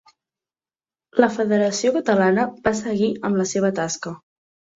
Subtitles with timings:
[1.23, 4.17] La Federació Catalana va seguir amb la seva tasca.